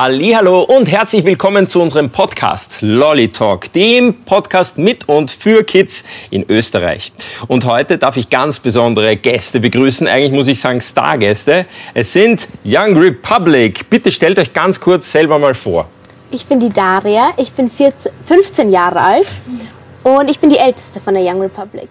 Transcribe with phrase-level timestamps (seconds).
[0.00, 6.04] Hallo und herzlich willkommen zu unserem Podcast Lolly Talk, dem Podcast mit und für Kids
[6.30, 7.10] in Österreich.
[7.48, 10.06] Und heute darf ich ganz besondere Gäste begrüßen.
[10.06, 11.66] Eigentlich muss ich sagen Stargäste.
[11.94, 13.90] Es sind Young Republic.
[13.90, 15.88] Bitte stellt euch ganz kurz selber mal vor.
[16.30, 19.26] Ich bin die Daria, ich bin 14, 15 Jahre alt
[20.04, 21.88] und ich bin die älteste von der Young Republic.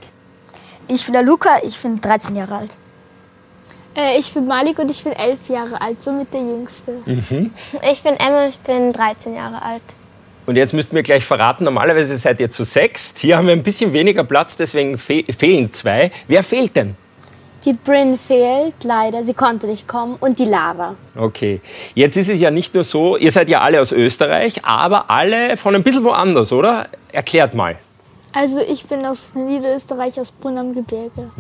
[0.87, 2.77] Ich bin der Luca, ich bin 13 Jahre alt.
[3.97, 6.93] Äh, ich bin Malik und ich bin elf Jahre alt, somit der Jüngste.
[7.05, 9.81] Ich bin Emma, ich bin 13 Jahre alt.
[10.45, 13.19] Und jetzt müsst ihr mir gleich verraten, normalerweise seid ihr zu sechst.
[13.19, 16.11] Hier haben wir ein bisschen weniger Platz, deswegen fe fehlen zwei.
[16.27, 16.95] Wer fehlt denn?
[17.65, 20.95] Die Bryn fehlt leider, sie konnte nicht kommen und die Lara.
[21.17, 21.59] Okay,
[21.95, 25.57] jetzt ist es ja nicht nur so, ihr seid ja alle aus Österreich, aber alle
[25.57, 26.87] von ein bisschen woanders, oder?
[27.11, 27.75] Erklärt mal.
[28.31, 31.31] Also ich bin aus Niederösterreich, aus Brunn am Gebirge.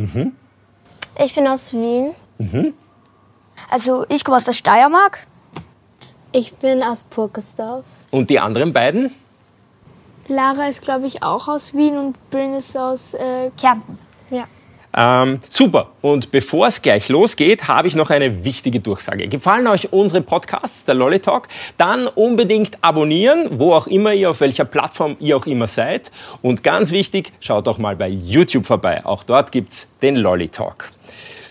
[1.23, 2.13] Ich bin aus Wien.
[3.69, 5.25] Also ich komme aus der Steiermark.
[6.31, 7.85] Ich bin aus Purkesdorf.
[8.11, 9.11] Und die anderen beiden?
[10.27, 13.97] Lara ist, glaube ich, auch aus Wien und Bryn ist aus äh, Kärnten.
[14.29, 14.45] ja.
[14.95, 15.91] Ähm, super.
[16.01, 19.27] Und bevor es gleich losgeht, habe ich noch eine wichtige Durchsage.
[19.27, 21.47] Gefallen euch unsere Podcasts, der Lolly Talk?
[21.77, 26.11] Dann unbedingt abonnieren, wo auch immer ihr, auf welcher Plattform ihr auch immer seid.
[26.41, 29.05] Und ganz wichtig, schaut auch mal bei YouTube vorbei.
[29.05, 30.89] Auch dort gibt's den Lolly Talk.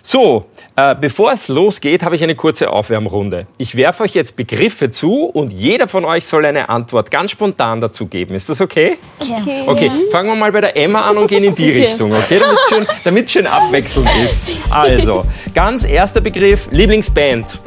[0.08, 0.44] So,
[0.76, 3.48] äh, bevor es losgeht, habe ich eine kurze Aufwärmrunde.
[3.58, 7.80] Ich werfe euch jetzt Begriffe zu und jeder von euch soll eine Antwort ganz spontan
[7.80, 8.36] dazu geben.
[8.36, 8.98] Ist das okay?
[9.20, 9.64] Okay.
[9.66, 12.38] Okay, fangen wir mal bei der Emma an und gehen in die Richtung, okay?
[12.38, 14.50] Damit es schön, damit's schön abwechselnd ist.
[14.70, 17.58] Also, ganz erster Begriff, Lieblingsband.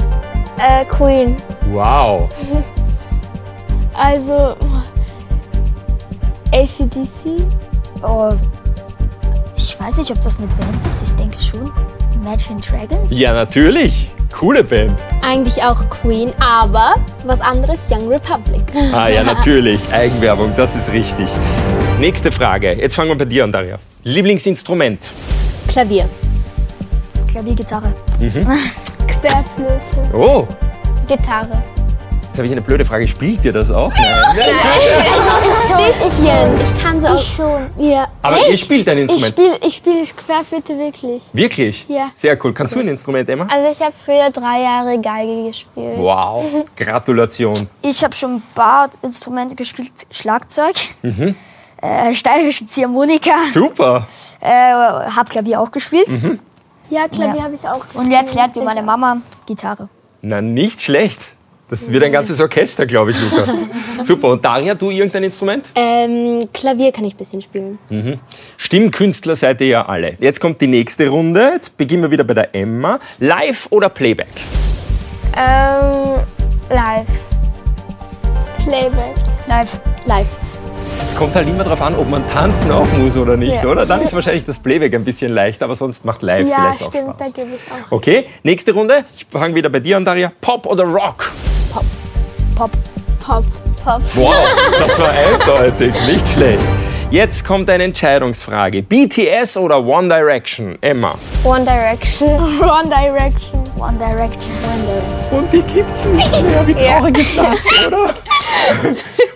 [0.56, 1.36] Äh, Queen.
[1.70, 2.30] Wow.
[3.92, 4.56] Also
[6.54, 7.44] ACDC,
[8.02, 8.32] Oh,
[9.54, 11.02] ich weiß nicht, ob das eine Band ist.
[11.02, 11.70] Ich denke schon.
[12.22, 13.10] Imagine Dragons?
[13.18, 14.10] Ja, natürlich.
[14.30, 14.92] Coole Band.
[15.22, 18.62] Eigentlich auch Queen, aber was anderes Young Republic.
[18.92, 19.80] Ah ja, natürlich.
[19.92, 21.26] Eigenwerbung, das ist richtig.
[21.98, 22.74] Nächste Frage.
[22.74, 23.78] Jetzt fangen wir bei dir an, Daria.
[24.04, 25.02] Lieblingsinstrument.
[25.68, 26.08] Klavier.
[27.30, 27.92] Klavier, Gitarre.
[28.20, 30.46] Querflöte, Oh,
[31.08, 31.62] Gitarre.
[32.40, 33.06] Jetzt habe ich eine blöde Frage.
[33.06, 33.92] Spielt ihr das auch?
[33.92, 34.36] Nein.
[35.76, 36.60] Bisschen.
[36.60, 37.22] Ich kann so auch.
[37.22, 37.66] schon.
[37.78, 38.08] Ja.
[38.22, 39.34] Aber ihr spielt ein Ich Instrument.
[39.34, 41.24] spiele ich spiel Querflöte wirklich.
[41.32, 41.86] Wirklich?
[41.88, 42.10] Ja.
[42.14, 42.52] Sehr cool.
[42.52, 43.46] Kannst du ein Instrument, Emma?
[43.50, 45.98] Also ich habe früher drei Jahre Geige gespielt.
[45.98, 46.44] Wow.
[46.76, 47.68] Gratulation.
[47.82, 49.92] Ich habe schon ein paar Instrumente gespielt.
[50.10, 50.76] Schlagzeug.
[51.82, 53.44] Äh, steirische Ziehharmonika.
[53.52, 54.06] Super.
[54.40, 54.50] Äh,
[55.14, 56.08] hab Klavier auch gespielt.
[56.88, 57.44] Ja, Klavier Ja.
[57.44, 59.88] habe ich auch Und jetzt lernt mir meine Mama Gitarre.
[60.22, 61.36] Na, nicht schlecht.
[61.70, 63.44] Das wird ein ganzes Orchester, glaube ich, Luca.
[64.04, 64.28] Super.
[64.30, 65.64] Und Daria, du irgendein Instrument?
[65.76, 67.78] Ähm, Klavier kann ich ein bisschen spielen.
[68.56, 70.16] Stimmkünstler seid ihr ja alle.
[70.18, 71.50] Jetzt kommt die nächste Runde.
[71.54, 72.98] Jetzt beginnen wir wieder bei der Emma.
[73.20, 74.26] Live oder Playback?
[75.36, 76.20] Ähm,
[76.68, 77.06] live.
[78.64, 79.14] Playback.
[79.46, 79.80] Live.
[80.06, 80.26] Live.
[81.02, 83.68] Es kommt halt immer darauf an, ob man tanzen auch muss oder nicht, Ja.
[83.70, 83.86] oder?
[83.86, 86.88] Dann ist wahrscheinlich das Playback ein bisschen leichter, aber sonst macht Live Ja, vielleicht auch
[86.90, 87.34] stimmt, da Spaß.
[87.34, 87.92] gebe ich auch.
[87.92, 89.04] Okay, nächste Runde.
[89.16, 90.32] Ich fange wieder bei dir an, Daria.
[90.40, 91.30] Pop oder Rock?
[92.60, 92.72] Pop.
[93.24, 93.44] Pop.
[93.82, 94.02] Pop.
[94.16, 94.34] Wow,
[94.78, 96.60] das war eindeutig, nicht schlecht.
[97.10, 98.82] Jetzt kommt eine Entscheidungsfrage.
[98.82, 100.76] BTS oder One Direction?
[100.82, 101.14] Emma.
[101.44, 102.28] One Direction.
[102.60, 103.60] One Direction.
[103.78, 104.54] One Direction.
[105.30, 106.66] Und die gibt's nicht mehr.
[106.66, 108.12] Wie traurig ist das, oder?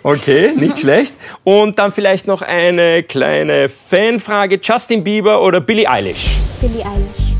[0.03, 1.15] Okay, nicht schlecht.
[1.45, 4.61] Und dann vielleicht noch eine kleine Fanfrage.
[4.63, 6.27] Justin Bieber oder Billie Eilish?
[6.61, 7.33] Billie Eilish.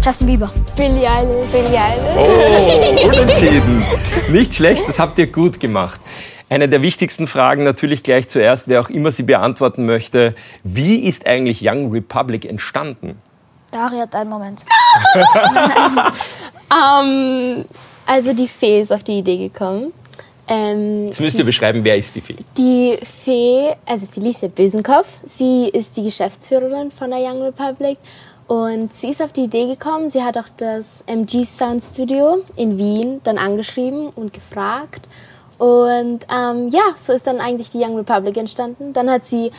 [0.00, 0.52] Justin Bieber.
[0.76, 1.50] Billie Eilish.
[1.52, 2.28] Billie Eilish.
[2.28, 3.82] Oh, unentschieden.
[4.30, 6.00] Nicht schlecht, das habt ihr gut gemacht.
[6.48, 10.34] Eine der wichtigsten Fragen natürlich gleich zuerst, wer auch immer sie beantworten möchte.
[10.62, 13.18] Wie ist eigentlich Young Republic entstanden?
[13.70, 14.64] Daria, dein Moment.
[16.74, 17.64] Ähm,
[18.06, 19.92] also die Fee ist auf die Idee gekommen.
[20.48, 22.36] Ähm, Jetzt müsst ihr beschreiben, wer ist die Fee?
[22.58, 27.98] Die Fee, also Felicia Bösenkopf, sie ist die Geschäftsführerin von der Young Republic
[28.46, 32.76] und sie ist auf die Idee gekommen, sie hat auch das MG Sound Studio in
[32.78, 35.08] Wien dann angeschrieben und gefragt
[35.58, 38.92] und ähm, ja, so ist dann eigentlich die Young Republic entstanden.
[38.92, 39.50] Dann hat sie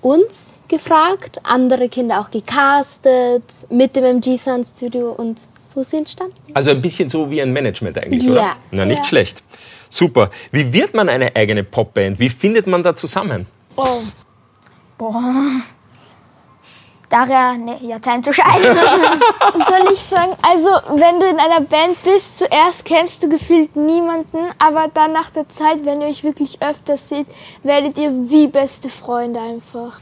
[0.00, 5.98] uns gefragt, andere Kinder auch gecastet mit dem MG Sound Studio und so ist sie
[5.98, 6.34] entstanden.
[6.54, 8.32] Also ein bisschen so wie ein Management eigentlich, Ja.
[8.32, 8.56] oder?
[8.72, 9.04] Na, nicht Ja.
[9.04, 9.42] schlecht.
[9.88, 10.30] Super.
[10.50, 12.18] Wie wird man eine eigene Popband?
[12.18, 13.46] Wie findet man da zusammen?
[13.76, 14.00] Oh.
[14.98, 15.22] Boah.
[17.12, 18.46] Daria, ne, ja, time to shine.
[19.54, 24.38] Soll ich sagen, also wenn du in einer Band bist, zuerst kennst du gefühlt niemanden,
[24.58, 27.26] aber dann nach der Zeit, wenn ihr euch wirklich öfters seht,
[27.62, 30.00] werdet ihr wie beste Freunde einfach.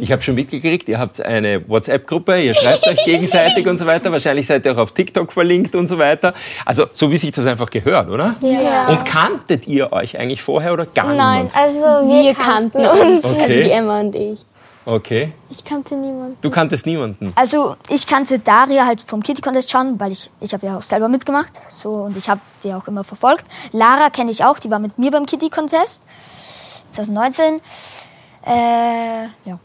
[0.00, 4.10] Ich habe schon mitgekriegt, ihr habt eine WhatsApp-Gruppe, ihr schreibt euch gegenseitig und so weiter.
[4.10, 6.32] Wahrscheinlich seid ihr auch auf TikTok verlinkt und so weiter.
[6.64, 8.34] Also so wie sich das einfach gehört, oder?
[8.40, 8.86] Ja.
[8.88, 11.56] Und kanntet ihr euch eigentlich vorher oder gar Nein, niemand?
[11.56, 13.42] also wir, Wir kannten kannten uns, Okay.
[13.42, 14.38] also die Emma und ich.
[14.84, 15.32] Okay.
[15.50, 16.38] Ich kannte niemanden.
[16.40, 17.32] Du kanntest niemanden.
[17.36, 20.82] Also ich kannte Daria halt vom Kitty Contest schon, weil ich, ich habe ja auch
[20.82, 21.52] selber mitgemacht.
[21.70, 23.44] So, und ich habe die auch immer verfolgt.
[23.72, 26.02] Lara kenne ich auch, die war mit mir beim Kitty Contest
[26.90, 27.60] 2019.
[28.46, 29.58] Äh, ja.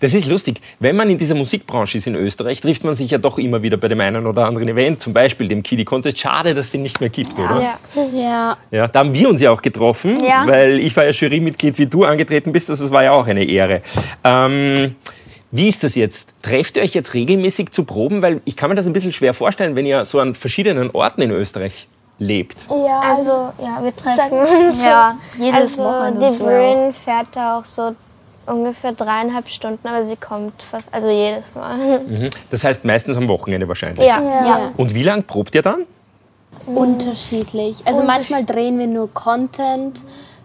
[0.00, 0.60] Das ist lustig.
[0.80, 3.76] Wenn man in dieser Musikbranche ist in Österreich, trifft man sich ja doch immer wieder
[3.76, 6.18] bei dem einen oder anderen Event, zum Beispiel dem Kiddie Contest.
[6.18, 7.60] Schade, dass es den nicht mehr gibt, oder?
[7.60, 7.78] Ja.
[8.12, 10.44] Ja, Ja, da haben wir uns ja auch getroffen, Ja.
[10.46, 12.68] weil ich war ja Jurymitglied, wie du angetreten bist.
[12.68, 13.82] Das war ja auch eine Ehre.
[14.22, 14.94] Ähm,
[15.50, 16.30] wie ist das jetzt?
[16.42, 18.22] Trefft ihr euch jetzt regelmäßig zu Proben?
[18.22, 21.22] Weil ich kann mir das ein bisschen schwer vorstellen, wenn ihr so an verschiedenen Orten
[21.22, 21.86] in Österreich
[22.18, 22.56] lebt.
[22.70, 24.82] Ja, Also, ja, wir treffen uns.
[24.82, 27.94] Ja, jedes also, Wochenende die Bryn fährt da auch so
[28.46, 32.00] ungefähr dreieinhalb Stunden, aber sie kommt fast, also jedes Mal.
[32.04, 32.30] Mhm.
[32.50, 34.06] Das heißt meistens am Wochenende wahrscheinlich.
[34.06, 34.20] Ja.
[34.22, 34.70] Ja.
[34.76, 35.84] Und wie lange probt ihr dann?
[36.66, 37.82] unterschiedlich.
[37.84, 40.00] Also manchmal drehen wir nur Content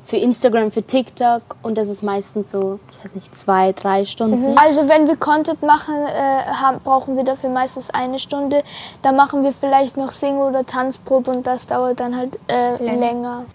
[0.10, 4.58] für Instagram, für TikTok und das ist meistens so, ich weiß nicht, zwei, drei Stunden.
[4.58, 8.64] Also wenn wir Content machen, äh, haben, brauchen wir dafür meistens eine Stunde.
[9.04, 13.46] Dann machen wir vielleicht noch Sing- oder Tanzprobe und das dauert dann halt äh, länger.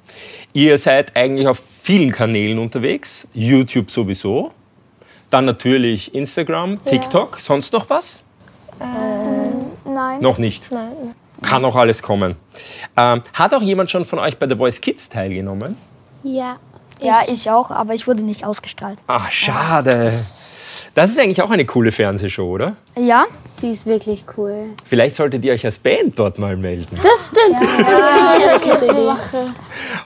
[0.53, 3.27] Ihr seid eigentlich auf vielen Kanälen unterwegs.
[3.35, 4.53] YouTube sowieso.
[5.31, 7.41] Dann natürlich Instagram, TikTok.
[7.41, 8.23] Sonst noch was?
[8.79, 10.21] Nein.
[10.21, 10.71] Noch nicht.
[10.71, 11.15] Nein.
[11.43, 12.37] Kann auch alles kommen.
[12.97, 15.77] Ähm, hat auch jemand schon von euch bei The Voice Kids teilgenommen?
[16.25, 16.56] Ja.
[17.00, 18.99] ja, ich auch, aber ich wurde nicht ausgestrahlt.
[19.06, 20.25] Ach, schade.
[20.94, 22.76] Das ist eigentlich auch eine coole Fernsehshow, oder?
[22.97, 24.71] Ja, Sie ist wirklich cool.
[24.88, 26.99] Vielleicht solltet ihr euch als Band dort mal melden.
[27.03, 27.61] Das stimmt.
[27.61, 29.50] Das ist eine gute Idee.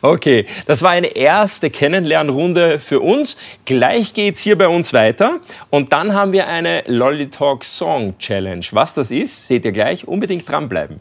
[0.01, 3.37] Okay, das war eine erste Kennenlernrunde für uns.
[3.67, 5.41] Gleich geht's hier bei uns weiter.
[5.71, 8.65] Und dann haben wir eine Lolly Talk Song Challenge.
[8.73, 10.09] Was das ist, seht ihr gleich.
[10.09, 11.01] Unbedingt dranbleiben.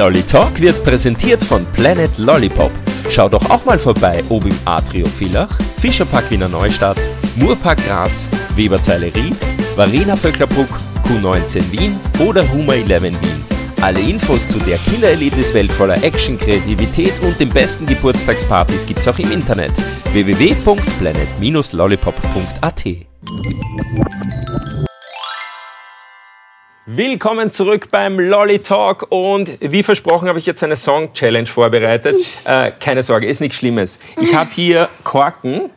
[0.00, 2.72] Lolly Talk wird präsentiert von Planet Lollipop.
[3.10, 6.96] Schau doch auch mal vorbei, ob im Atrio Villach, Fischerpark Wiener Neustadt,
[7.36, 9.36] Murpark Graz, Weberzeile Ried,
[9.76, 10.70] Varena Vöcklerbruck,
[11.06, 13.44] Q19 Wien oder Huma 11 Wien.
[13.82, 19.30] Alle Infos zu der Kindererlebniswelt voller Action, Kreativität und den besten Geburtstagspartys gibt's auch im
[19.30, 19.74] Internet
[20.14, 22.84] www.planet-lollipop.at.
[26.92, 32.16] Willkommen zurück beim Lolly Talk und wie versprochen habe ich jetzt eine Song Challenge vorbereitet.
[32.44, 34.00] Äh, keine Sorge, ist nichts Schlimmes.
[34.20, 35.70] Ich habe hier Korken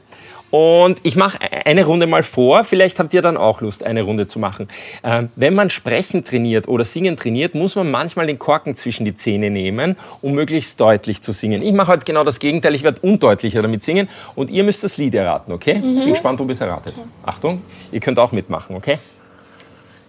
[0.49, 2.63] und ich mache eine Runde mal vor.
[2.63, 4.69] Vielleicht habt ihr dann auch Lust, eine Runde zu machen.
[5.03, 9.13] Ähm, wenn man Sprechen trainiert oder Singen trainiert, muss man manchmal den Korken zwischen die
[9.13, 11.61] Zähne nehmen, um möglichst deutlich zu singen.
[11.61, 12.73] Ich mache heute genau das Gegenteil.
[12.73, 15.75] Ich werde undeutlicher damit singen und ihr müsst das Lied erraten, okay?
[15.75, 16.95] Bin gespannt, ob ihr es erratet.
[17.23, 17.61] Achtung,
[17.91, 18.97] ihr könnt auch mitmachen, okay?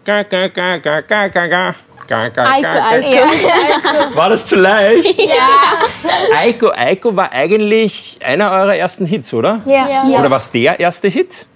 [0.04, 1.74] Ga, ga, ga, ga, ga, ga, ga.
[2.06, 2.68] Ga, ga, Eiko.
[2.68, 4.14] Eiko.
[4.16, 5.18] War das zu leicht?
[5.26, 6.36] Ja.
[6.38, 9.62] Eiko, Eiko war eigentlich einer eurer ersten Hits, oder?
[9.64, 10.04] Ja.
[10.04, 11.46] Oder was der erste Hit?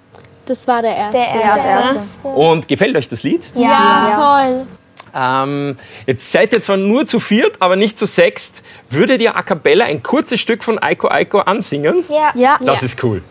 [0.47, 1.19] Das war der erste.
[1.19, 1.95] Der ja, das erste.
[1.97, 2.29] erste.
[2.29, 3.43] Und gefällt euch das Lied?
[3.55, 4.41] Ja.
[4.47, 4.67] Voll.
[5.15, 8.63] Ähm, jetzt seid ihr zwar nur zu viert, aber nicht zu sechst.
[8.89, 12.05] Würdet ihr a cappella ein kurzes Stück von Eiko Eiko ansingen?
[12.09, 12.33] Ja.
[12.35, 13.23] Ja, Das ist cool.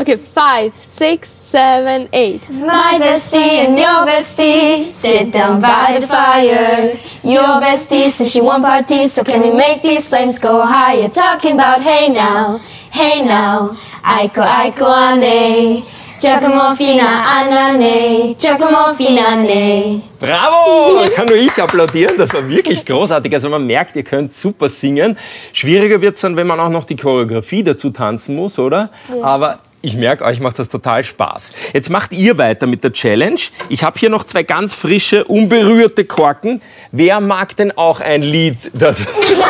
[0.00, 2.48] Okay, five, six, seven, eight.
[2.48, 6.96] My bestie and your bestie sit down by the fire.
[7.22, 11.06] Your bestie says she want parties, so can we make these flames go higher?
[11.10, 12.58] Talking about hey now,
[12.90, 15.84] hey now, Aiko Aiko ane.
[16.18, 20.02] Giacomo fina anane, Giacomo fina ne.
[20.18, 21.04] Bravo!
[21.14, 22.16] Kann nur ich applaudieren.
[22.16, 23.34] Das war wirklich großartig.
[23.34, 25.18] Also man merkt, ihr könnt super singen.
[25.52, 28.90] Schwieriger wird's dann, wenn man auch noch die Choreografie dazu tanzen muss, oder?
[29.22, 31.52] Aber ich merke, euch macht das total Spaß.
[31.72, 33.40] Jetzt macht ihr weiter mit der Challenge.
[33.70, 36.60] Ich habe hier noch zwei ganz frische, unberührte Korken.
[36.92, 38.58] Wer mag denn auch ein Lied?
[38.74, 38.98] Das,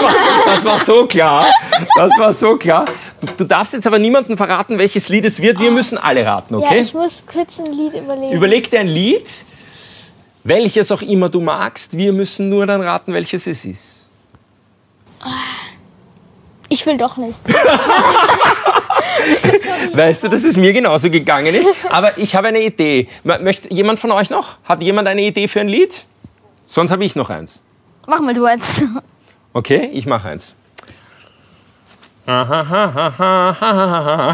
[0.46, 1.46] das war so klar.
[1.96, 2.84] Das war so klar.
[3.20, 5.58] Du, du darfst jetzt aber niemandem verraten, welches Lied es wird.
[5.58, 6.78] Wir müssen alle raten, Ja, okay?
[6.80, 8.32] ich muss kurz ein Lied überlegen.
[8.32, 9.26] Überleg dir ein Lied,
[10.44, 11.96] welches auch immer du magst.
[11.96, 14.10] Wir müssen nur dann raten, welches es ist.
[16.68, 17.40] ich will doch nicht.
[19.92, 21.68] Weißt du, dass es mir genauso gegangen ist?
[21.90, 23.08] Aber ich habe eine Idee.
[23.24, 24.58] Möchte jemand von euch noch?
[24.64, 26.04] Hat jemand eine Idee für ein Lied?
[26.66, 27.62] Sonst habe ich noch eins.
[28.06, 28.82] mach mal du eins.
[29.52, 30.54] Okay, ich mache eins.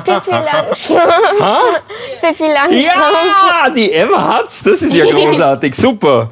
[0.04, 1.02] Pippi Langstrumpf.
[2.20, 2.86] Pippi Langstrumpf.
[2.86, 4.62] Ja, die Emma hat's.
[4.62, 5.74] Das ist ja großartig.
[5.74, 6.30] Super.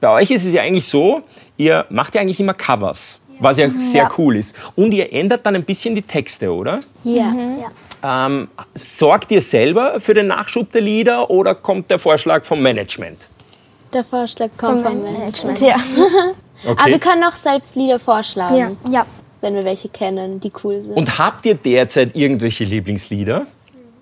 [0.00, 1.22] Bei euch ist es ja eigentlich so,
[1.56, 4.56] ihr macht ja eigentlich immer Covers, was ja sehr cool ist.
[4.76, 6.80] Und ihr ändert dann ein bisschen die Texte, oder?
[7.04, 7.32] Ja.
[8.04, 13.18] Ähm, sorgt ihr selber für den Nachschub der Lieder oder kommt der Vorschlag vom Management?
[13.92, 15.60] Der Vorschlag kommt vom Management.
[15.60, 15.76] Ja.
[16.66, 18.70] Aber wir können auch selbst Lieder vorschlagen, Ja.
[18.90, 19.06] Ja.
[19.40, 20.94] wenn wir welche kennen, die cool sind.
[20.94, 23.46] Und habt ihr derzeit irgendwelche Lieblingslieder?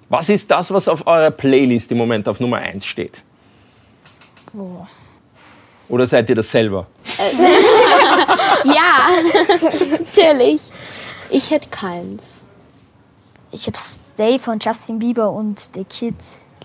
[0.08, 3.22] Was ist das, was auf eurer Playlist im Moment auf Nummer 1 steht?
[5.90, 6.86] Oder seid ihr das selber?
[8.64, 10.62] ja, natürlich.
[11.30, 12.22] Ich hätte keins.
[13.52, 16.14] Ich habe Stay von Justin Bieber und The Kid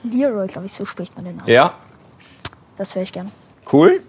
[0.04, 1.48] Leroy, glaube ich, so spricht man den aus.
[1.48, 1.74] Ja,
[2.78, 3.32] Das höre ich gern.
[3.72, 4.02] cool.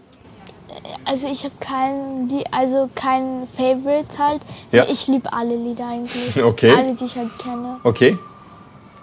[1.04, 4.42] Also ich habe kein, Lie- also kein Favorite halt.
[4.72, 4.84] Ja.
[4.88, 6.36] Ich liebe alle Lieder eigentlich.
[6.44, 6.74] Okay.
[6.76, 7.78] Alle, die ich halt kenne.
[7.82, 8.18] Okay.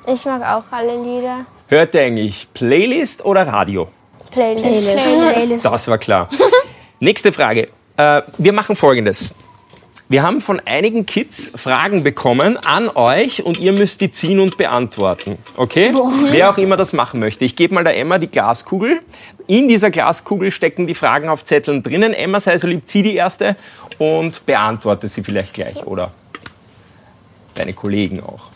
[0.05, 1.46] Ich mag auch alle Lieder.
[1.67, 3.88] Hört ihr eigentlich Playlist oder Radio?
[4.34, 5.18] Playlist.
[5.18, 5.66] Playlist.
[5.66, 6.30] Das war klar.
[7.00, 7.70] Nächste Frage.
[7.98, 9.34] Äh, wir machen folgendes.
[10.10, 14.58] Wir haben von einigen Kids Fragen bekommen an euch und ihr müsst die ziehen und
[14.58, 15.38] beantworten.
[15.56, 15.94] Okay?
[16.30, 17.46] Wer auch immer das machen möchte.
[17.46, 19.02] Ich gebe mal der Emma die Glaskugel.
[19.48, 22.13] In dieser Glaskugel stecken die Fragen auf Zetteln drinnen.
[22.13, 23.56] Emma, sei so lieb, zieh die erste
[23.98, 25.86] und beantworte sie vielleicht gleich.
[25.86, 26.12] Oder
[27.56, 28.48] deine Kollegen auch.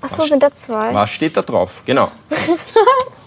[0.00, 0.94] Ach so, sind da zwei.
[0.94, 1.82] Was steht da drauf?
[1.84, 2.10] Genau.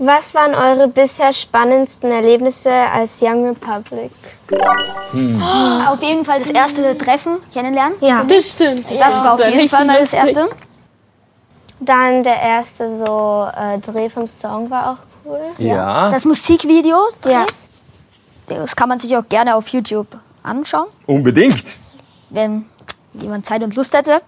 [0.00, 4.12] Was waren eure bisher spannendsten Erlebnisse als Young Republic?
[5.88, 7.98] Auf jeden Fall das erste Treffen kennenlernen.
[8.00, 8.22] Ja.
[8.24, 8.86] Das stimmt.
[8.90, 10.46] Das war auf jeden Fall mal das erste.
[11.80, 15.40] Dann der erste so äh, Dreh vom Song war auch cool.
[15.58, 17.46] Ja, Das Musikvideo, Ja.
[18.46, 20.08] das kann man sich auch gerne auf YouTube
[20.42, 21.64] anschauen, unbedingt.
[22.30, 22.66] wenn
[23.14, 24.22] jemand Zeit und Lust hätte.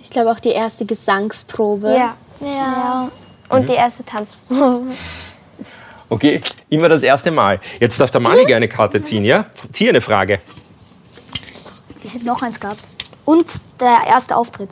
[0.00, 1.90] Ich glaube auch die erste Gesangsprobe.
[1.96, 2.14] Ja.
[2.40, 3.08] Ja.
[3.48, 4.86] Und die erste Tanzprobe.
[6.10, 6.40] Okay,
[6.70, 7.60] immer das erste Mal.
[7.80, 9.46] Jetzt darf der Mali eine Karte ziehen, ja?
[9.72, 10.40] Zieh eine Frage.
[12.02, 12.80] Ich hätte noch eins gehabt.
[13.24, 13.44] Und
[13.80, 14.70] der erste Auftritt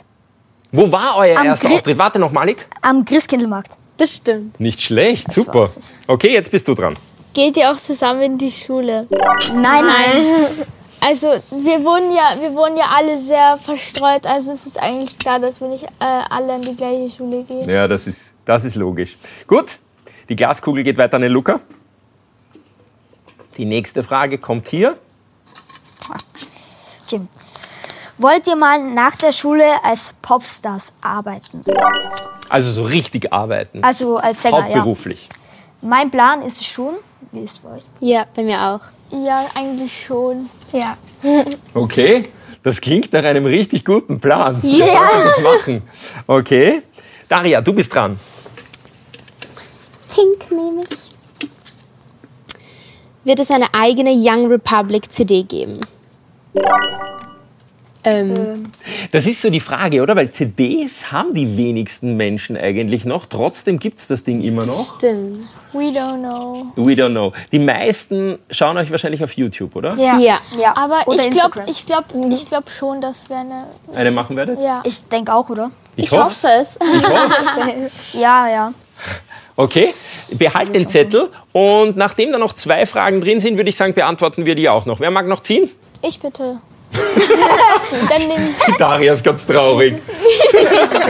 [0.72, 1.98] Wo war euer Am erster Gri- Auftritt?
[1.98, 2.66] Warte noch, Malik.
[2.80, 3.72] am Christkindlmarkt.
[3.98, 4.58] Das stimmt.
[4.60, 5.68] Nicht schlecht, super.
[6.06, 6.96] Okay, jetzt bist du dran.
[7.34, 9.06] Geht ihr auch zusammen in die Schule?
[9.54, 10.46] Nein, nein.
[11.06, 14.26] Also wir wohnen ja, wir wohnen ja alle sehr verstreut.
[14.26, 17.68] Also es ist eigentlich klar, dass wir nicht äh, alle an die gleiche Schule gehen.
[17.70, 19.16] Ja, das ist, das ist logisch.
[19.46, 19.66] Gut,
[20.28, 21.60] die Glaskugel geht weiter an den Luca.
[23.56, 24.98] Die nächste Frage kommt hier.
[27.04, 27.20] Okay.
[28.18, 31.62] Wollt ihr mal nach der Schule als Popstars arbeiten?
[32.48, 33.84] Also so richtig arbeiten.
[33.84, 34.64] Also als Sänger, ja.
[34.64, 35.28] Hauptberuflich.
[35.82, 36.94] Mein Plan ist es schon.
[37.32, 37.82] Wie ist es bei euch?
[38.00, 38.80] Ja, bei mir auch.
[39.10, 40.48] Ja, eigentlich schon.
[40.72, 40.96] Ja.
[41.74, 42.24] Okay,
[42.62, 44.62] das klingt nach einem richtig guten Plan.
[44.62, 45.82] Wir sollten das machen.
[46.26, 46.82] Okay.
[47.28, 48.18] Daria, du bist dran.
[50.14, 51.48] Pink nehme ich.
[53.24, 55.80] Wird es eine eigene Young Republic CD geben?
[58.06, 58.62] Ähm,
[59.10, 60.14] Das ist so die Frage, oder?
[60.14, 63.26] Weil CDs haben die wenigsten Menschen eigentlich noch.
[63.26, 64.96] Trotzdem gibt es das Ding immer noch.
[64.96, 65.40] stimmt.
[65.72, 66.66] We don't know.
[66.76, 67.32] We don't know.
[67.52, 69.94] Die meisten schauen euch wahrscheinlich auf YouTube, oder?
[69.96, 70.18] Ja.
[70.18, 70.38] Ja.
[70.76, 73.64] Aber Oder ich glaube ich glaub, ich glaub schon, dass wir eine.
[73.94, 74.58] Eine machen werdet?
[74.60, 74.82] Ja.
[74.86, 75.70] Ich denke auch, oder?
[75.96, 76.76] Ich, Ich hoffe es.
[76.80, 77.90] Ich hoffe.
[78.14, 78.72] Ja, ja.
[79.56, 79.88] Okay,
[80.32, 84.44] behalt den Zettel und nachdem da noch zwei Fragen drin sind, würde ich sagen, beantworten
[84.46, 85.00] wir die auch noch.
[85.00, 85.70] Wer mag noch ziehen?
[86.02, 86.58] Ich bitte.
[88.08, 89.96] Dann nehmen, Daria ist ganz traurig.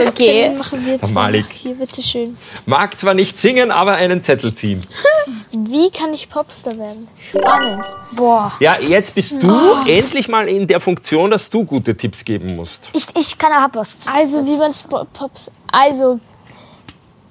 [0.07, 0.43] Okay.
[0.43, 1.45] dann machen wir jetzt Malik.
[1.47, 2.37] mal hier, bitteschön.
[2.67, 4.81] Mag zwar nicht singen, aber einen Zettel ziehen.
[5.51, 7.07] Wie kann ich Popstar werden?
[7.29, 7.83] Spannend.
[8.11, 8.51] Boah.
[8.59, 9.51] Ja, jetzt bist du
[9.87, 12.83] endlich mal in der Funktion, dass du gute Tipps geben musst.
[12.93, 14.05] Ich, ich kann hab was.
[14.13, 14.71] Also, wie man
[15.13, 15.49] Pops.
[15.71, 16.19] Also.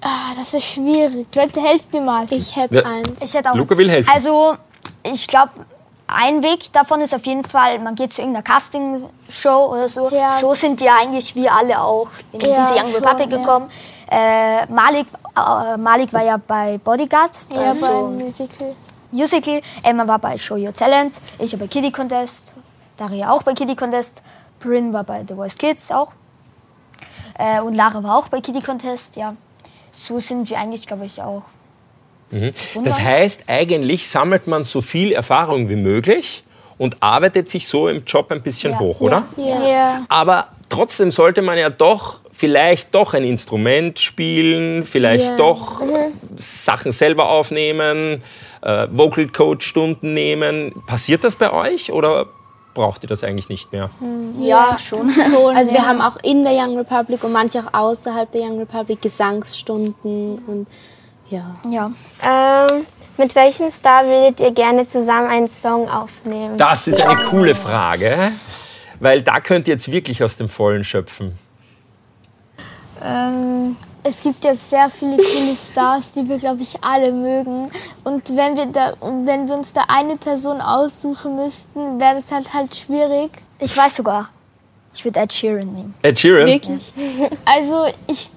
[0.00, 1.26] Ah, das ist schwierig.
[1.34, 2.24] Leute, helft mir mal.
[2.30, 2.82] Ich hätte Ja.
[2.84, 3.10] eins.
[3.22, 3.54] Ich hätte auch.
[3.54, 4.10] Luca will helfen.
[4.12, 4.56] Also,
[5.04, 5.50] ich glaube,
[6.16, 10.10] ein Weg davon ist auf jeden Fall, man geht zu irgendeiner Castingshow oder so.
[10.10, 10.30] Ja.
[10.30, 13.38] So sind ja eigentlich wir alle auch in Ja, diese Young schon, Republic ja.
[13.38, 13.70] gekommen.
[14.10, 15.06] Äh, Malik,
[15.36, 18.76] äh, Malik war ja bei Bodyguard, Ja, also beim Musical.
[19.10, 19.60] Musical.
[19.82, 21.14] Emma war bei Show Your Talent.
[21.38, 22.54] Ich war bei Kiddie Contest.
[22.96, 24.22] Daria auch bei Kiddie Contest.
[24.60, 26.12] Bryn war bei The Voice Kids auch.
[27.38, 29.34] Äh, und Lara war auch bei Kiddie Contest, ja.
[29.92, 31.42] So sind wir eigentlich, glaube ich, auch.
[32.84, 36.42] Das heißt, eigentlich sammelt man so viel Erfahrung wie möglich
[36.78, 38.78] und arbeitet sich so im Job ein bisschen Ja.
[38.80, 39.24] hoch, oder?
[39.36, 40.04] Ja.
[40.08, 45.36] Aber trotzdem sollte man ja doch vielleicht doch ein Instrument spielen, vielleicht Ja.
[45.36, 48.22] doch äh, Sachen selber aufnehmen,
[48.60, 50.74] äh, Vocal Coach Stunden nehmen.
[50.86, 52.26] Passiert das bei euch oder
[52.74, 53.88] braucht ihr das eigentlich nicht mehr?
[54.38, 55.10] Ja, schon.
[55.54, 59.00] Also wir haben auch in der Young Republic und manche auch außerhalb der Young Republic
[59.00, 60.66] Gesangsstunden und
[61.30, 61.56] ja.
[61.68, 61.90] Ja.
[62.22, 66.58] Ähm, mit welchem Star würdet ihr gerne zusammen einen Song aufnehmen?
[66.58, 68.32] Das ist eine coole Frage,
[69.00, 71.38] weil da könnt ihr jetzt wirklich aus dem Vollen schöpfen.
[73.02, 77.70] Ähm, es gibt ja sehr viele coole Stars, die wir, glaube ich, alle mögen.
[78.04, 82.52] Und wenn wir, da, wenn wir uns da eine Person aussuchen müssten, wäre das halt
[82.54, 83.30] halt schwierig.
[83.58, 84.28] Ich weiß sogar.
[84.94, 85.94] Ich würde Ed Sheeran nehmen.
[86.02, 86.46] Ed Sheeran?
[86.46, 86.92] Wirklich?
[87.44, 88.30] Also ich,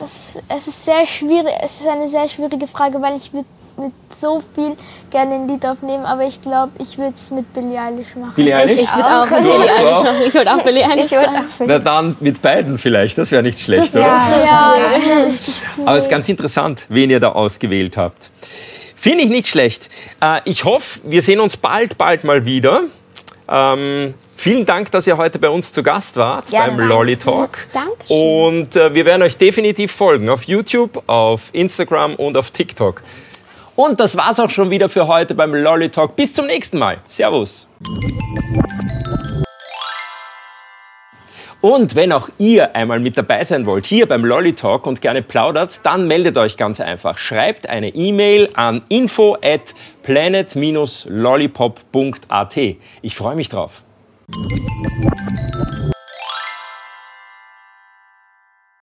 [0.00, 1.52] das ist, es ist sehr schwierig.
[1.62, 3.46] Es ist eine sehr schwierige Frage, weil ich würde
[3.78, 4.76] mit so viel
[5.10, 8.32] gerne ein Lied aufnehmen, aber ich glaube, ich würde es mit Billie Eilish machen.
[8.34, 8.78] Billie Eilish?
[8.78, 10.16] Ich würde auch Billie Eilish machen.
[10.26, 13.60] Ich würde auch Billie Eilish Ich auch Na dann mit beiden vielleicht, das wäre nicht
[13.60, 14.02] schlecht, oder?
[14.02, 15.86] Ja, das wäre richtig cool.
[15.86, 18.30] Aber es ist ganz interessant, wen ihr da ausgewählt habt.
[18.96, 19.88] Finde ich nicht schlecht.
[20.20, 22.82] Äh, ich hoffe, wir sehen uns bald, bald mal wieder.
[24.38, 26.76] Vielen Dank, dass ihr heute bei uns zu Gast wart Gerne.
[26.76, 27.66] beim Lolly Talk.
[27.72, 28.16] Dankeschön.
[28.16, 33.02] Und äh, wir werden euch definitiv folgen auf YouTube, auf Instagram und auf TikTok.
[33.74, 36.14] Und das war's auch schon wieder für heute beim Lolly Talk.
[36.14, 36.98] Bis zum nächsten Mal.
[37.08, 37.66] Servus.
[41.60, 45.22] Und wenn auch ihr einmal mit dabei sein wollt, hier beim Lolly Talk und gerne
[45.22, 47.18] plaudert, dann meldet euch ganz einfach.
[47.18, 52.56] Schreibt eine E-Mail an info at planet-lollipop.at.
[53.02, 53.82] Ich freue mich drauf.
[54.30, 54.52] Thank
[55.54, 55.67] you.